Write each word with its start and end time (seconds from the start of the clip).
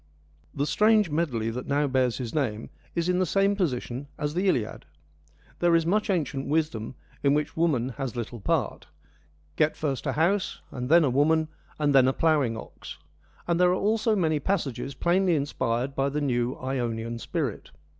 The 0.55 0.65
strange 0.65 1.11
medley 1.11 1.51
that 1.51 1.67
now 1.67 1.85
bears 1.85 2.17
his 2.17 2.33
name 2.33 2.71
is 2.95 3.07
in 3.07 3.19
the 3.19 3.25
same 3.27 3.55
position 3.55 4.07
as 4.17 4.33
the 4.33 4.49
Iliad. 4.49 4.87
There 5.59 5.75
is 5.75 5.85
much 5.85 6.09
ancient 6.09 6.47
wisdom, 6.47 6.95
in 7.21 7.35
which 7.35 7.55
woman 7.55 7.89
has 7.99 8.15
little 8.15 8.39
part. 8.39 8.87
THE 8.87 8.87
IONIANS 8.87 8.87
AND 8.87 9.57
HESIOD 9.57 9.57
25' 9.57 9.57
Get 9.57 9.77
first 9.77 10.07
a 10.07 10.11
house, 10.19 10.61
and 10.71 10.89
then 10.89 11.03
a 11.03 11.09
woman, 11.11 11.49
and 11.77 11.93
then 11.93 12.07
a 12.07 12.13
ploughing 12.13 12.57
ox,' 12.57 12.97
and 13.47 13.59
there 13.59 13.69
are 13.69 13.75
also 13.75 14.15
many 14.15 14.39
passages 14.39 14.95
plainly 14.95 15.35
inspired 15.35 15.93
by 15.93 16.09
the 16.09 16.19
new 16.21 16.55
Ionian 16.59 17.19
spirit. 17.19 17.69